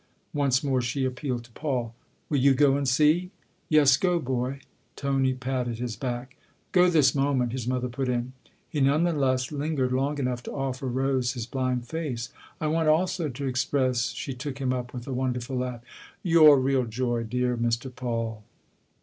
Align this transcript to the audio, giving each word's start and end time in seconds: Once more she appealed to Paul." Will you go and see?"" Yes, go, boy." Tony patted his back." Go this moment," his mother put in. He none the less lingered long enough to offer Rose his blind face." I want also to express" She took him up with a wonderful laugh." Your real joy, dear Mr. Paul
Once 0.33 0.63
more 0.63 0.81
she 0.81 1.05
appealed 1.05 1.43
to 1.43 1.51
Paul." 1.51 1.93
Will 2.29 2.39
you 2.39 2.55
go 2.55 2.75
and 2.75 2.89
see?"" 2.89 3.29
Yes, 3.69 3.97
go, 3.97 4.17
boy." 4.17 4.61
Tony 4.95 5.35
patted 5.35 5.77
his 5.77 5.95
back." 5.95 6.35
Go 6.71 6.89
this 6.89 7.13
moment," 7.13 7.51
his 7.51 7.67
mother 7.67 7.87
put 7.87 8.09
in. 8.09 8.33
He 8.67 8.81
none 8.81 9.03
the 9.03 9.13
less 9.13 9.51
lingered 9.51 9.91
long 9.91 10.17
enough 10.17 10.41
to 10.41 10.53
offer 10.53 10.87
Rose 10.87 11.33
his 11.33 11.45
blind 11.45 11.87
face." 11.87 12.29
I 12.59 12.65
want 12.65 12.89
also 12.89 13.29
to 13.29 13.45
express" 13.45 14.05
She 14.17 14.33
took 14.33 14.57
him 14.57 14.73
up 14.73 14.91
with 14.91 15.05
a 15.05 15.13
wonderful 15.13 15.57
laugh." 15.57 15.81
Your 16.33 16.59
real 16.59 16.85
joy, 16.85 17.21
dear 17.21 17.55
Mr. 17.55 17.95
Paul 17.95 18.43